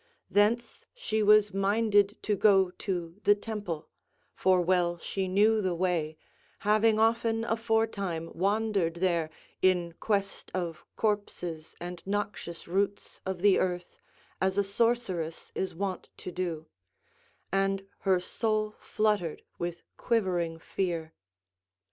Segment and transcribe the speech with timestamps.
[0.31, 3.87] Thence she was minded to go to the temple;
[4.33, 6.17] for well she knew the way,
[6.61, 9.29] having often aforetime wandered there
[9.61, 13.99] in quest of corpses and noxious roots of the earth,
[14.41, 16.65] as a sorceress is wont to do;
[17.51, 21.13] and her soul fluttered with quivering fear.